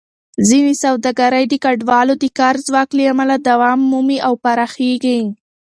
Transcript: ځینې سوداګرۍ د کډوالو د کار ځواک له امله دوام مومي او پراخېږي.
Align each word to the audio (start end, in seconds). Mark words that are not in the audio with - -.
ځینې 0.47 0.73
سوداګرۍ 0.83 1.45
د 1.49 1.53
کډوالو 1.63 2.13
د 2.23 2.25
کار 2.39 2.55
ځواک 2.67 2.89
له 2.97 3.03
امله 3.11 3.35
دوام 3.49 3.79
مومي 3.91 4.17
او 4.27 4.33
پراخېږي. 4.43 5.19